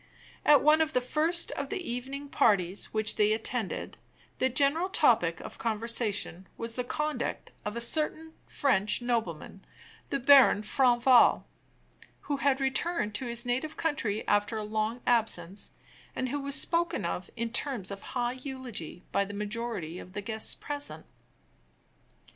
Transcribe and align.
At 0.43 0.63
one 0.63 0.81
of 0.81 0.93
the 0.93 0.99
first 0.99 1.51
of 1.51 1.69
the 1.69 1.77
evening 1.77 2.27
parties 2.27 2.85
which 2.91 3.17
they 3.17 3.33
attended, 3.33 3.99
the 4.39 4.49
general 4.49 4.89
topic 4.89 5.39
of 5.41 5.59
conversation 5.59 6.47
was 6.57 6.73
the 6.75 6.83
conduct 6.83 7.51
of 7.65 7.77
a 7.77 7.81
certain 7.81 8.33
French 8.47 9.03
nobleman, 9.03 9.63
the 10.09 10.17
Baron 10.19 10.63
Franval, 10.63 11.43
who 12.21 12.37
had 12.37 12.59
returned 12.59 13.13
to 13.13 13.27
his 13.27 13.45
native 13.45 13.77
country 13.77 14.27
after 14.27 14.57
a 14.57 14.63
long 14.63 15.01
absence, 15.05 15.69
and 16.15 16.29
who 16.29 16.39
was 16.39 16.55
spoken 16.55 17.05
of 17.05 17.29
in 17.37 17.51
terms 17.53 17.91
of 17.91 18.01
high 18.17 18.31
eulogy 18.31 19.03
by 19.11 19.23
the 19.23 19.35
majority 19.35 19.99
of 19.99 20.13
the 20.13 20.21
guests 20.23 20.55
present. 20.55 21.05